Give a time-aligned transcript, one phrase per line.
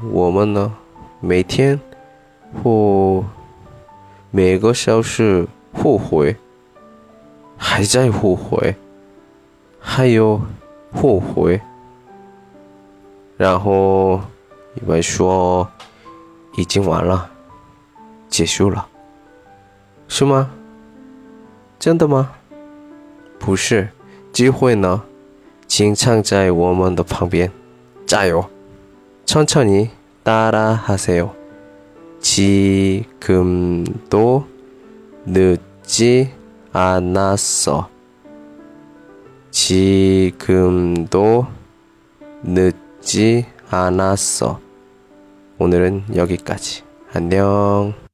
[0.00, 0.72] 我们呢，
[1.20, 1.80] 每天
[2.62, 3.24] 或
[4.30, 6.36] 每个小时后悔，
[7.56, 8.76] 还在后悔，
[9.80, 10.40] 还有
[10.92, 11.60] 后悔，
[13.36, 14.20] 然后
[14.74, 15.68] 你们说
[16.56, 17.30] 已经完了，
[18.28, 18.86] 结束了。
[20.06, 20.50] 是吗？
[21.78, 22.30] 真的吗？
[23.38, 23.88] 不是，
[24.32, 25.02] 机会呢，
[25.66, 27.50] 请藏在我们的旁边，
[28.06, 28.48] 加油！
[29.28, 29.90] 천천히
[30.24, 31.36] 따라하세요。
[32.18, 34.46] 지금도
[35.26, 36.32] 늦지
[36.72, 37.90] 않았어
[39.50, 41.46] 지금도
[42.42, 44.60] 늦지 않았어
[45.58, 48.07] 오늘은 여기까지 안녕